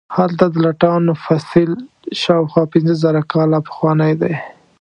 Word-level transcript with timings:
هلته 0.15 0.43
د 0.49 0.55
لټانو 0.65 1.13
فسیل 1.23 1.71
شاوخوا 2.21 2.63
پنځه 2.73 2.93
زره 3.03 3.21
کاله 3.31 3.59
پخوانی 3.67 4.13
دی. 4.21 4.33